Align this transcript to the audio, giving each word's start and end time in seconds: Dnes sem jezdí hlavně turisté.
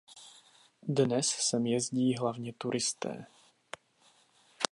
Dnes 0.83 1.29
sem 1.29 1.65
jezdí 1.67 2.17
hlavně 2.17 2.53
turisté. 2.53 3.25